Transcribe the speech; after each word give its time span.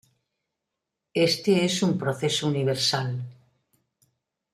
Este 1.27 1.63
es 1.63 1.83
un 1.83 1.95
proceso 1.99 2.47
universal. 2.47 3.21